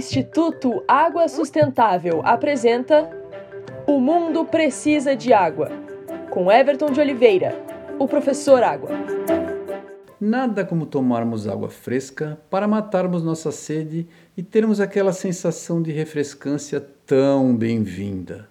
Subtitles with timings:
[0.00, 3.10] Instituto Água Sustentável apresenta
[3.86, 5.70] O Mundo Precisa de Água,
[6.30, 7.54] com Everton de Oliveira,
[7.98, 8.88] o professor Água.
[10.18, 16.80] Nada como tomarmos água fresca para matarmos nossa sede e termos aquela sensação de refrescância
[17.04, 18.48] tão bem-vinda.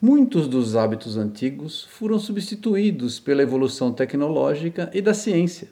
[0.00, 5.68] Muitos dos hábitos antigos foram substituídos pela evolução tecnológica e da ciência.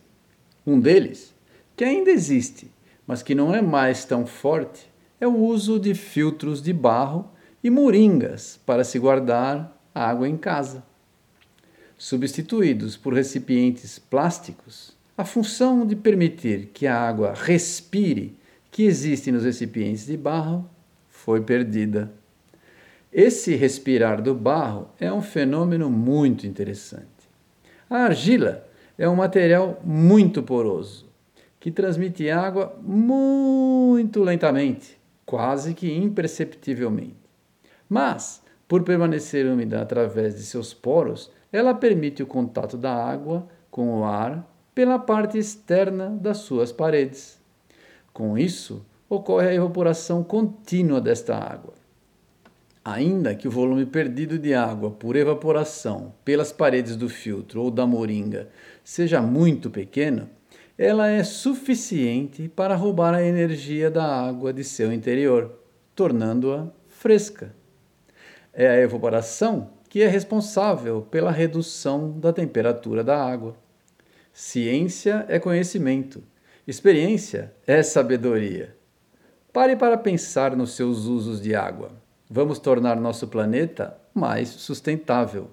[0.67, 1.35] Um deles,
[1.75, 2.71] que ainda existe,
[3.07, 4.91] mas que não é mais tão forte,
[5.21, 7.31] é o uso de filtros de barro
[7.63, 10.83] e moringas para se guardar água em casa.
[11.97, 18.37] Substituídos por recipientes plásticos, a função de permitir que a água respire
[18.71, 20.69] que existe nos recipientes de barro
[21.09, 22.13] foi perdida.
[23.13, 27.07] Esse respirar do barro é um fenômeno muito interessante.
[27.89, 31.12] A argila é um material muito poroso
[31.63, 37.15] que transmite água muito lentamente, quase que imperceptivelmente.
[37.89, 44.01] Mas, por permanecer úmida através de seus poros, ela permite o contato da água com
[44.01, 47.39] o ar pela parte externa das suas paredes.
[48.13, 51.75] Com isso, ocorre a evaporação contínua desta água.
[52.85, 57.87] Ainda que o volume perdido de água por evaporação pelas paredes do filtro ou da
[57.87, 58.49] moringa
[58.83, 60.29] seja muito pequeno,
[60.77, 65.59] ela é suficiente para roubar a energia da água de seu interior,
[65.95, 67.55] tornando-a fresca.
[68.53, 73.55] É a evaporação que é responsável pela redução da temperatura da água.
[74.33, 76.23] Ciência é conhecimento,
[76.67, 78.75] experiência é sabedoria.
[79.53, 81.93] Pare para pensar nos seus usos de água.
[82.31, 85.51] Vamos tornar nosso planeta mais sustentável.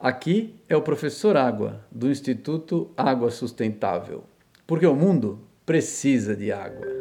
[0.00, 4.22] Aqui é o professor Água, do Instituto Água Sustentável,
[4.64, 6.97] porque o mundo precisa de água.